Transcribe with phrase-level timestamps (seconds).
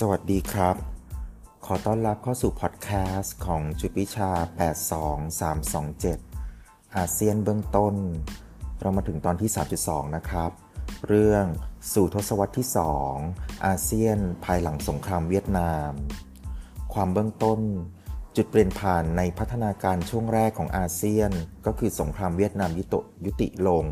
[0.00, 0.76] สวัสดีครับ
[1.66, 4.30] ขอต้อนรับเข้าสู่พอดแคสต์ของจุดวิชา
[5.58, 7.94] 82327 อาเซียนเบื้องต้น
[8.80, 9.50] เรามาถึงตอนที่
[9.82, 10.50] 3.2 นะครับ
[11.08, 11.44] เรื่อง
[11.92, 12.66] สู่ทศวรรษที่
[13.14, 15.90] 2 อาเซียนภายหลังสงครามเวียดนาม
[16.94, 17.60] ความเบื้องต้น
[18.36, 21.30] จุดเปลี่ยนผ่านในพัฒนาการช่วงแรกของอาเซียน
[21.66, 22.94] ก็คือสงครามเวียดนามยุต
[23.26, 23.84] ยุติลง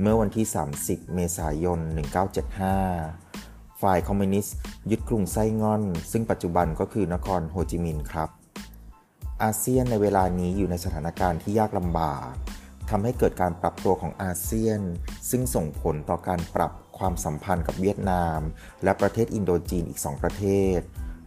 [0.00, 0.46] เมื่อวันที่
[0.80, 1.78] 30 เมษายน
[2.56, 3.25] 1975
[3.82, 4.56] ฝ่ายคอมมิวนิสต์
[4.90, 8.28] ยึดกรุงไซ่ง่อน ซึ่งปัจจุบันก็คือนครโฮจิมินห์ครับ
[9.42, 12.30] อาเซียนในเวลานี้อยู่ในสถานการณ์ที่ยากลำบาก
[12.90, 14.80] ทำให้เกิดการปรับตัวของอาเซียน
[15.30, 18.40] ซึ่งส่งผลต่อการปรับความสัมพันธ์กับเวียดนาม
[18.84, 20.44] และประเทศอินโดจีนอีก 2 ประเท
[20.76, 20.78] ศ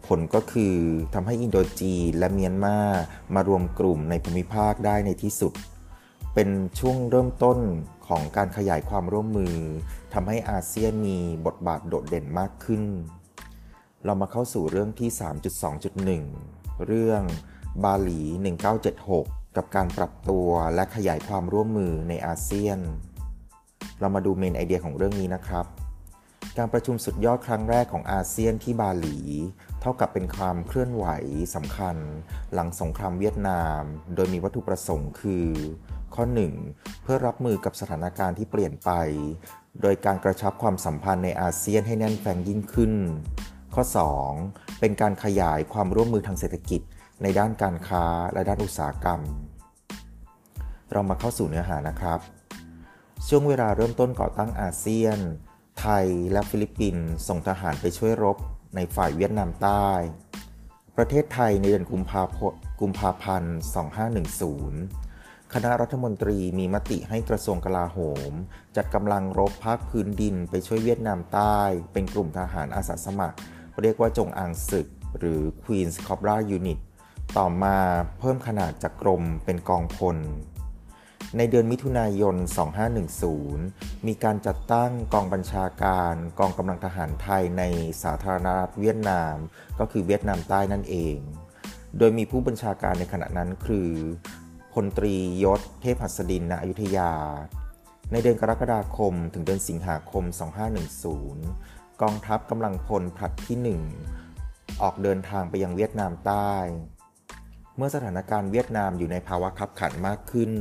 [0.07, 0.76] ผลก็คือ
[1.13, 2.77] ทำให้อินโดจีนและเมียนมา
[3.35, 5.54] มารวมกลุ่มในภูมิภาคได้ในที่สุด
[6.34, 7.57] เป็นช่วงเริ่มต้น
[8.10, 9.55] ของการขยายความร่วมมือ
[10.13, 12.84] ทำให้อาเซียนมีบทบาทโดดเด่นมากขึ้น
[14.05, 15.10] เรามาเข้าสู่เรื่องที่
[16.18, 17.21] 3.2.1 เรื่อง
[17.84, 18.21] บาหลี
[18.90, 22.80] 1976 กับการปรับตัวและขยายความร่วมมือในอาเซียน
[23.99, 25.65] เรามาดูเมนไอเดียของเรื่องนี้นะครับ
[26.57, 29.18] การประชุมสุดยอดครั้งแรกของอาเซียนที่บาหลี
[29.82, 31.05] เท่ากับเป็นความเคลื่อนไหว
[31.55, 31.98] สำคัญ
[32.54, 33.82] หลังสงครามเวียดนาม
[34.15, 35.48] โดยมีวัตถุประสงค์คือ
[36.15, 36.24] ข้อ
[36.65, 38.91] 1 เพื่อรับมือกับสถานการณ์ที่เปลี่ยนไป
[39.82, 42.93] โดยการกระชับความสัมพันธ์ในอาเซียนให้แน่นแฟ้นยิ่งขึ้น
[43.76, 43.84] ข้อ
[44.32, 46.82] 2 เป็นการขยายความร่วมมือทางเศรษฐกิจ
[47.24, 49.20] ในด้านการค้าและด้านอุตสาหกรรม
[50.91, 52.20] เรามาเข้าสู่เนื้อหานะครับ
[53.27, 55.18] ช่วงเวลาเริ่มต้นก่อตั้งอาเซียน
[55.80, 58.37] ไทยและฟิลิปปินส์ส่งทหารไปช่วยรบ
[58.76, 59.87] ในฝ่ายเวียดนามใต้
[60.98, 62.24] ประเทศไทยในเดือนกุมภา
[62.82, 63.55] กุมภาพันธ์
[64.34, 65.09] 2510
[65.56, 67.97] คณะรัฐมนตรีมีมติให้กระทรวงกลาโห
[68.30, 68.31] ม
[68.75, 71.60] จัดกำลังรบภาคพื้นดินไปช่วยเวียดนามใต้
[71.94, 73.38] เป็นกลุ่มทหารอาสาสมัคร
[73.82, 74.88] เรียกว่าจงอางศึก
[75.20, 76.80] หรือ Queen's Cobra Unit
[77.38, 77.78] ต่อมา
[78.20, 80.18] เพิ่มขนาดจากกรมเป็นกองพล
[81.38, 82.36] ในเดือนมิถุนายน
[83.22, 87.64] 2510 มีการจัดตั้งกองบัญชาการกองกำลังทหารไทยใน
[88.04, 89.36] สาธารณรัฐเวียดนาม
[89.80, 91.18] ก็คือเวียดนามใต้นั่นเอง
[91.98, 93.90] โดยมีผู้บัญชาการในขณะนั้นคือ
[94.74, 97.12] พลตรียศเทพหัสดินณอยุธยา
[98.12, 100.24] ในเดือนกรกฎาคม ถึงเดือนสิงหาคม
[101.34, 103.58] 2510 กองทัพกำลังพลผลัดที่
[104.24, 106.53] 1 ออกเดินทางไปยังเวียดนามใต้
[107.75, 110.52] เมื่อสถานการณ์เวียดนามอยู่ในภาวะขับขันมากขึ้น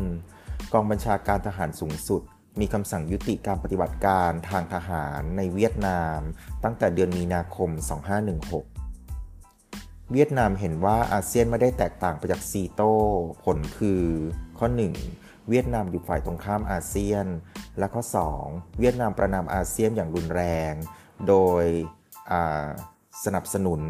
[0.72, 2.22] กองบัญชาการทหารสูงสุด
[2.60, 6.18] มีคำสั่งยุติการปฏิบัติการทางทหารในเวียดนาม
[6.64, 7.70] ตั้งแต่เดือนมีนาคม
[8.28, 8.77] 2516
[10.12, 12.92] เวียดนามเห็นว่าอาเซียนไม่ได้แตกต่างไปจากซีโต้
[13.44, 14.02] ผลคือ
[14.58, 14.66] ข้อ
[15.08, 15.48] 1.
[15.48, 17.26] เวียดนามอยู่ฝ่ายตรงข้ามอาเซียน
[17.78, 18.02] และข้อ
[18.40, 18.78] 2.
[18.80, 20.72] เวียดนามประนามอาเซียนอย่างรุนแรง
[21.28, 21.64] โดย
[23.24, 23.82] สนับสนุน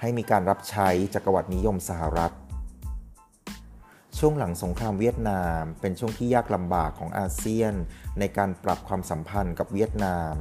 [0.00, 2.32] ให้มีการรับใช้จักรวรรดินิยมสหรัฐ
[4.18, 7.72] ช่วงหลังสงครามเวียดนามเป็นช่วงที่ยากลำบากของอาเซียน
[8.18, 10.34] ในการปรับความสัมพันธ์กับเวียดนาม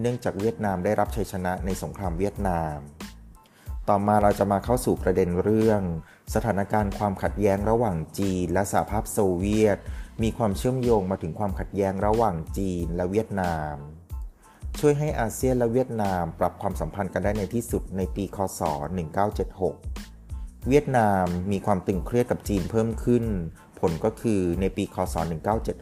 [0.00, 2.76] เนื่องจากเวียดนามได้รับชัยชนะในสงครามเวียดนาม
[3.88, 5.80] ต่อมาเราจะมาเข้าสู่ประเด็นเรื่อง
[6.34, 9.78] สถานการณ์ความขัดแย้งระหว่างจีน และสหภาพโซเวียต
[10.22, 13.74] มีความเชื่อมโยงมาถึงความขัดแย้งระหว่างจีนและเวียดนาม
[14.80, 18.60] ช่วยให้อาเซียนและเวียดนามปรับความสัมพันธ์กันได้ในที่สุดในปีคศ
[19.44, 23.24] 1976 เวียดนามมีความตึงเครียดกับจีนเพิ่มขึ้น
[23.80, 25.14] ผลก็คือในปีคศ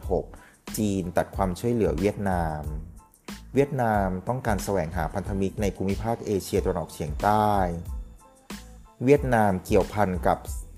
[0.05, 2.61] 1976 จีนตัดความช่วยเหลือเวียดนาม
[3.57, 7.49] เวียดนามต้องการแสวงหาพันธมิตรในภูมิภาคเอเชียตะวันออกเฉียงใต้
[9.03, 10.37] เวียดนามเกี่ยวพันกับ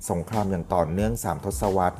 [0.09, 1.97] สงครามอย่างต่อเนื่อง 3 ทศวรรษ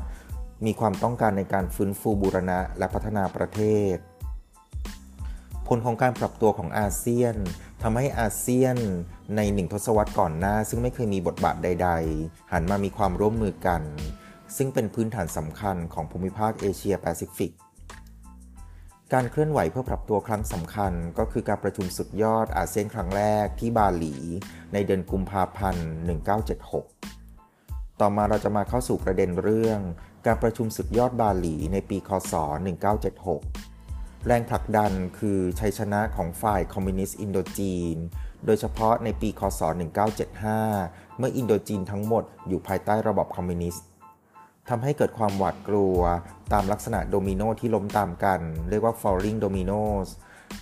[0.65, 3.61] มีความต้องการในการฟื้นฟูบูรณะและพัฒนาประเท
[3.93, 3.95] ศ
[5.67, 7.35] ผลของการปรับตัวของอาเซียน
[7.81, 8.77] ทำให้อาเซียน
[9.35, 11.89] ในหนึ่งทศวรรษก่อนหน้า ซึ่งไม่เคยมีบทบาทใด
[12.21, 13.81] ๆ หันมามีความร่วมมือกัน
[14.57, 17.53] ซึ่งเป็นพื้นฐานสำคัญของภูมิภาคเอเชียแปซิฟิก
[19.13, 24.15] การเคลื่อนไหวเพื่อปรับตัวครั้งสำคัญ ก็คือการประชุมสุดยอดอาเซียนครั้งแรกที่บาหลี
[24.73, 25.87] ในเดือนกุมภาพันธ์
[27.13, 29.79] 1976 ต่อมาเราจะมาเข้าสู่ประเด็นเรื่อง
[30.25, 32.33] การประชุมสุดยอดบาหลีในปี คศ
[33.49, 37.95] 1976 แรงผลักดันคือชัยชนะของฝ่ายคอมมิวนิสต์อินโดจีน
[38.45, 39.61] โดยเฉพาะในปี คศ
[40.39, 43.85] 1975 เมื่ออินโดจีนทั้งหมดอยู่ภายใต้ระบอบคอมมิวนิสต์
[44.69, 45.99] ทำให้เกิดความหวาดกลัว
[46.53, 50.09] ตามลักษณะโดมิโนที่ล้มตามกัน เรียกว่า falling dominoes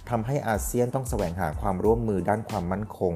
[0.09, 3.15] ทำให้อาเซียนต้องแสวงหาความร่วมมือด้านความมั่นคง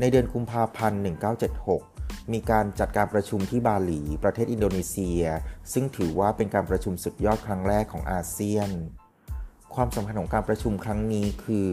[0.00, 1.00] ในเดือนกุมภาพันธ์
[1.64, 5.22] 1976 มีการจัดการประชุมที่บาหลี ประเทศอินโดนีเซีย
[5.72, 8.70] ซึ่งถือว่าเป็นการประชุมสุดยอดครั้งแรกของอาเซียน
[9.76, 11.70] ความสำคัญของการประชุมครั้งนี้คือ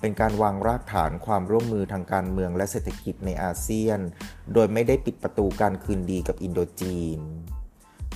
[0.00, 3.98] เป็นการวางรากฐานความร่วมมือทางการเมืองและเศรษฐกิจในอาเซียน
[4.54, 7.20] โดยไม่ได้ปิดประตูการคืนดีกับอินโดจีน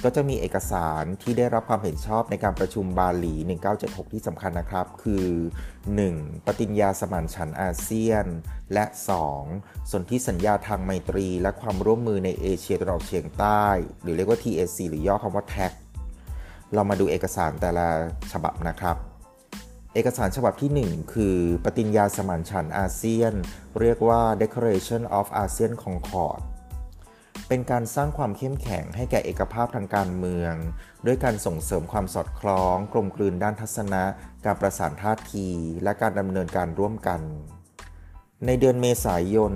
[0.04, 3.34] ก็จะมีเอกสารที่ได้รับความเห็นชอบในการประชุมบาหลี
[3.74, 5.26] 1976 ที่สำคัญนะครับ คือ
[5.88, 6.46] 1.
[6.46, 8.24] ปฏิญญาสมานฉันท์อาเซียน
[8.72, 8.84] และ
[9.38, 9.90] 2.
[9.90, 13.64] สนธิสัญญาทางไมตรี และความร่วมมือในเอเชียตะวันออกเฉียงใต้
[14.02, 15.72] หรือเรียกว่า TAC หรือย่อคำว่า TAC
[16.74, 17.86] เรามาดูเอกสารแต่ละ
[18.32, 18.96] ฉบับนะครับ
[19.94, 23.34] เอกสารฉบับที่ 1 คือปฏิญญาสมานฉันอาเซียน
[23.80, 26.40] เรียกว่า Declaration of ASEAN Concord
[27.48, 30.54] เป็นการสร้างความเข้มแข็งให้แก่เอกภาพทางการเมือง
[31.06, 34.02] ด้วยการส่งเสริมความสอดคล้อง กลมกลืนด้านทัศนะ
[34.44, 35.48] การประสานท่าที
[35.82, 37.20] และการดำเนินการร่วมกัน
[38.46, 39.52] ในเดือนเมษายน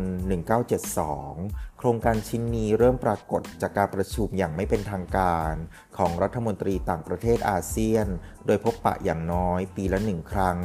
[0.82, 5.52] 1972 โครงการชิ้นนี้เริ่มปรากฏจากการประชุมอย่างไม่เป็นทางการ
[5.96, 8.06] ของรัฐมนตรีต่างประเทศอาเซียน
[8.46, 10.58] โดยพบปะอย่างน้อยปีละหนึ่งครั้ง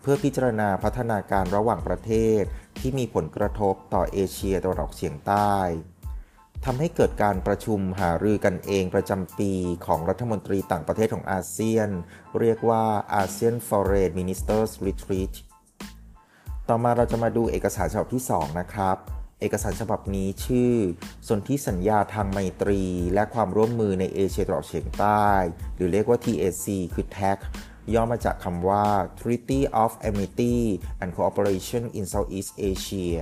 [0.00, 2.42] เพื่อพิจารณาพัฒนาการระหว่างประเทศ
[2.80, 5.56] ที่มีผลกระทบต่อเอเชียตะวันออกเฉียงใต้
[6.64, 9.52] ทำให้เกิดการประชุมหารือกันเองประจำปี
[9.86, 11.88] ของรัฐมนตรีต่างประเทศของอาเซียน
[12.38, 12.84] เรียกว่า
[13.20, 15.34] ASEAN Foreign Ministers Retreat
[16.70, 18.96] ต่อมาเราจะมาดูเอกสารฉบับที่ 2 นะครับ
[19.40, 20.72] เอกสารฉบับนี้ชื่อ
[21.28, 22.82] สนธิสัญญาทางไมตรี
[23.14, 25.26] และความร่วมมือในเอเชียตะวันออกเฉียงใต้
[25.76, 27.38] หรือเรียกว่า TAC คือ TAC
[27.94, 28.86] ย่อมาจากคำว่า
[29.20, 30.56] Treaty of Amity
[31.02, 33.18] and Cooperation in Southeast Asia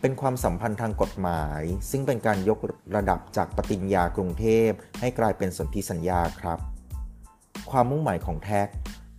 [0.00, 2.58] เป็นความสัมพันธ์ทางกฎหมาย ซึ่งเป็นการยก
[2.96, 4.70] ระดับจากปฏิญญากรุงเทพ
[5.00, 6.58] ให้กลายเป็นสนธิสัญญาครับ
[7.70, 8.68] ความมุ่งหมายของแท็ก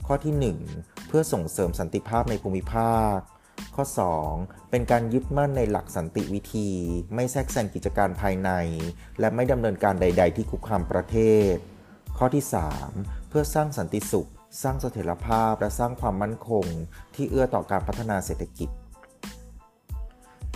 [0.08, 3.18] ข้อที่ 1 พื่อส่งเสริมสันติภาพในภูมิภาค
[3.76, 3.86] ข้อ
[4.28, 6.70] 2 เป็นการยึดมั่นในหลักสันติวิธี
[7.16, 8.50] ไม่แทรกแซงกิจการภายใน
[9.20, 11.18] และไม่ดำเนินการใด ๆ ที่คุกคามประเท
[11.52, 11.54] ศ
[12.18, 12.44] ข้อที่
[12.88, 14.30] 3 เพื่อสร้างสันติสุข
[14.64, 16.66] สร้างเสถียรภาพและสร้างความมั่นคง
[17.16, 18.70] ที่เอื้อต่อการพัฒนาเศรษฐกิจ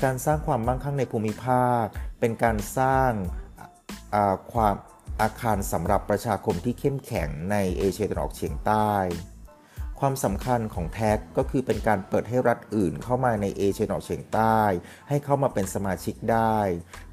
[0.03, 1.85] การสร้างความมั่งคั่งในภูมิภาค
[2.19, 3.11] เป็นการสร้าง
[4.53, 4.75] ความ
[5.21, 8.91] อาคารสำหรับประชาคมที่เข้มแข็งในเอเชียตะวันออกเฉียงใต้
[9.99, 14.59] ความสำคัญของ TAC ก็คือเป็นการเปิดให้รัฐอื่นเข้ามาในเอเชียตะวันออกเฉียงใต้
[15.09, 16.57] ให้เข้ามาเป็นสมาชิกได้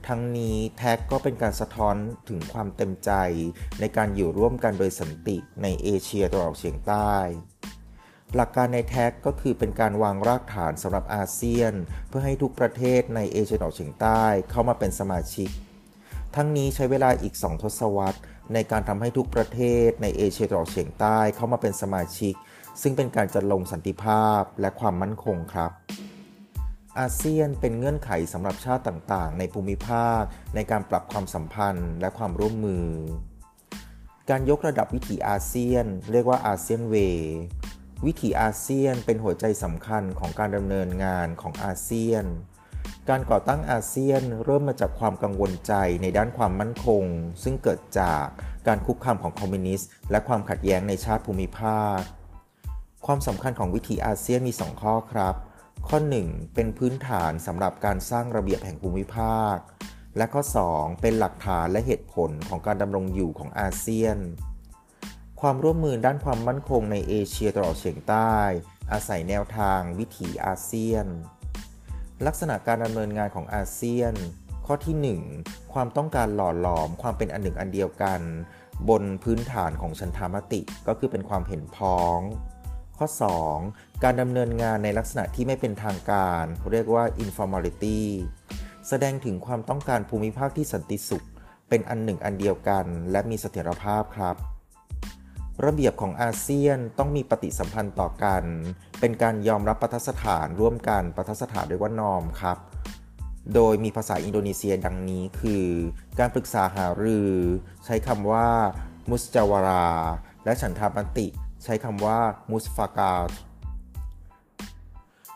[0.09, 1.97] ทั้งนี้ TAC ก็เป็นการสะท้อน
[2.29, 3.11] ถึงความเต็มใจ
[3.81, 7.15] ในการอยู่ร่วมกันโดยสันติในเอเชียตะวันออกเฉียงใต้
[8.35, 11.73] หลักการใน TAC ก็คือเป็นการวางรากฐานสำหรับอาเซียน
[12.09, 15.49] เพื่อให้ทุกประเทศในเอเชียตะวันออกเฉียงใต้เข้ามาเป็นสมาชิก
[16.37, 18.21] ทั้งนี้ใช้เวลาอีก 2 ทศวรรษ
[18.55, 22.35] ในการทำให้ทุกประเทศในเอเชียตะวันออกเฉียงใต้เข้ามาเป็นสมาชิก
[22.83, 25.73] ซึ่งเป็นการจัดลงสันติภาพและความมั่นคงครับ
[26.99, 30.23] อาเซียนเป็นเงื่อนไขสำหรับชาติต่างๆ ในภูมิภาค
[30.55, 32.87] ในการปรับความสัมพันธ์และความร่วมมือ
[34.31, 36.95] การยกระดับวิถีอาเซียน เรียกว่าอาเซียนเว
[38.07, 42.25] วิถีอาเซียนเป็นหัวใจสำคัญของการดำเนินงานของอาเซียน
[43.09, 45.73] การก่อตั้งอาเซียนเริ่มมาจากความกังวลใจ
[46.03, 47.05] ในด้านความมั่นคง
[47.43, 48.25] ซึ่งเกิดจาก
[48.67, 52.01] การคุกคามของคอมมิวนิสต์และความขัดแย้งในชาติภูมิภาค
[53.07, 55.35] ความสำคัญของวิถีอาเซียนมี 2 ข้อครับ
[55.89, 59.57] ข้อ 1 เป็นพื้นฐานสำหรับการสร้างระเบียบแห่งภูมิภาค
[60.17, 60.43] และข้อ
[60.73, 64.17] 2 เป็นหลักฐานและเหตุผลของการดำรงอยู่ของอาเซียน
[65.41, 68.35] ความร่วมมือด้านความมั่นคงในเอเชียตะวันออกเฉียงใต้
[68.93, 71.07] อาศัยแนวทางวิถีอาเซียน
[72.27, 74.13] ลักษณะการดำเนินงานของอาเซียน
[74.67, 78.21] ข้อที่ 1 ความต้องการหล่อหลอมความเป็นอันหนึ่งอันเดียวกัน
[78.89, 82.19] บนพื้นฐานของชันธามติก็คือเป็นความเห็นพ้อง
[82.99, 83.07] ข้อ
[83.55, 88.01] 2 การดำเนินงานในลักษณะที่ไม่เป็นทางการ เรียกว่า informality
[88.89, 91.27] แสดงถึงความต้องการภูมิภาคที่สันติสุข
[91.69, 94.37] เป็นอันหนึ่งอันเดียวกัน และมีเสถียรภาพครับ
[95.65, 98.45] ระเบียบของอาเซียนต้องมีปฏิสัมพันธ์ต่อกัน
[99.01, 102.59] เป็นการยอมรับปัทสถานร่วมกันปัทสถานด้วยว่านอมครับ
[103.55, 105.67] โดยมีภาษาอินโดนีเซียดังนี้คือ
[106.19, 107.33] การปรึกษาหารือ
[107.85, 108.49] ใช้คำว่า
[109.11, 109.89] มุสจาวารา
[110.45, 111.27] และฉันทามติ
[111.65, 113.31] ใช้คำว่ามุสฟากาต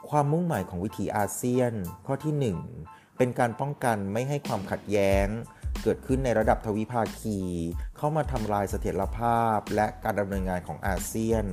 [0.08, 1.72] ความมุ่งหมายของวิถีอาเซียน
[2.06, 5.26] ข้อที่ 1 เป็นการป้องกันไม่ให้ความขัดแย้ง
[5.82, 7.38] เกิดขึ้นในระดับทวิภาคี
[7.96, 11.44] เข้ามาทำลายเสถียรภาพ และการดำเนินงานของอาเซียน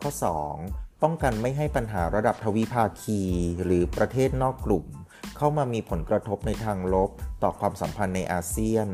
[0.00, 0.10] ข้อ
[0.56, 1.02] 2.
[1.02, 3.20] ป้องกันไม่ให้ปัญหาระดับทวิภาคี
[3.64, 4.84] หรือประเทศนอกกลุ่ม
[5.36, 7.10] เข้ามามีผลกระทบในทางลบ
[7.42, 8.88] ต่อความสัมพันธ์ในอาเซียน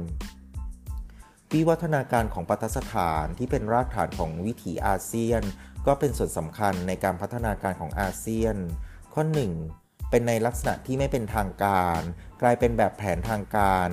[1.54, 5.42] วิวัฒนาการของปัตสถานที่เป็นรากฐานของวิถีอาเซียน
[5.86, 8.56] ก็เป็นส่วนสำคัญในการพัฒนาการของอาเซียน
[9.14, 9.22] ข้อ
[9.66, 12.00] 1 เป็นในลักษณะที่ไม่เป็นทางการ
[12.42, 13.90] กลายเป็นแบบแผนทางการ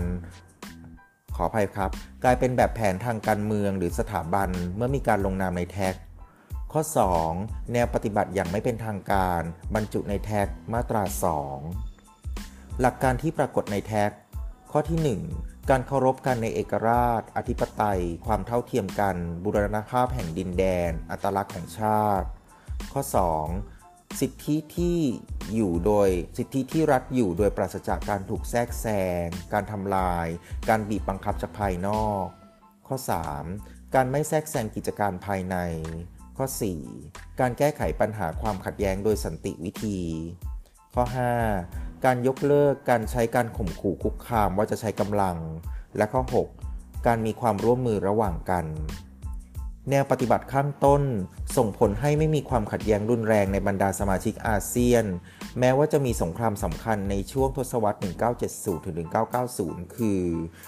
[1.36, 1.92] ขออภัยครับ
[2.24, 5.98] กลายเป็นแบบแผนทางการเมืองหรือสถาบันเมื่อมีการลงนามในแท็กข
[6.78, 6.84] ข้อ
[7.28, 9.42] 2 แนวปฏิบัติอย่างไม่เป็นทางการ
[9.76, 11.04] บรรจุในแท็กมาตรา
[11.92, 14.12] 2 หลักการที่ปรากฏในแท็ก
[14.72, 22.28] ข้อที่ 1 การเคารพกันในเอกราช อธิปไตย ความเท่าเทียมกันบูรณภาพแห่งดินแดน อัตลักษณ์ของชาติ
[22.94, 23.02] ข้อ
[23.60, 25.00] 2 สิทธิที่
[25.56, 28.88] อยู่โดยสิทธิที่รัฐอยู่โดยปราศจากการถูกแทรกแซ
[29.24, 30.28] ง การทำลาย
[30.70, 32.26] การบีบบังคับจากภายนอก
[32.88, 32.98] ข้อ
[33.46, 35.56] 3 การไม่แทรกแซงกิจการภายใน
[36.38, 36.46] ข้อ
[36.94, 40.00] 4 การแก้ไขปัญหาความขัดแย้งโดยสันติวิธี
[40.96, 41.04] ข้อ
[41.56, 45.38] 5 การยกเลิกการใช้การข่มขู่คุกคามว่าจะใช้กำลัง
[45.98, 46.22] และข้อ
[46.68, 48.66] 6 การมีความร่วมมือระหว่างกัน
[49.90, 51.04] แนวปฏิบัติข้างต้น
[51.58, 55.06] ส่งผลให้ไม่มีความขัดแย้งรุนแรงในบรรดาสมาชิกอาเซียน
[55.60, 58.00] แม้ว่าจะมีสงครามสำคัญในช่วงทศวรรษ
[58.42, 59.10] 1970 ถึง
[59.46, 60.22] 1990 คือ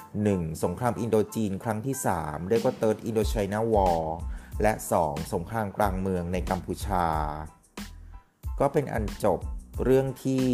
[0.08, 0.64] 1.
[0.64, 4.02] สงครามอินโดจีนครั้งที่ 3 เรียกว่า Third Indochina War
[4.62, 5.34] และ 2.
[5.34, 7.06] สงครามกลางเมืองในกัมพูชา
[8.60, 9.40] ก็เป็นอันจบ
[9.84, 10.46] เรื่องที่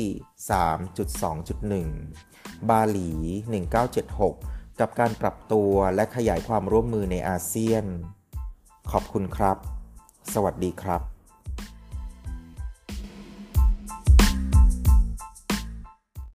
[1.34, 3.12] 3.2.1 บาหลี
[3.92, 7.86] 1976 กับการปรับตัวและขยายความร่วมมือในอาเซียน
[8.92, 9.58] ขอบคุณครับ
[10.34, 11.13] สวัสดีครับ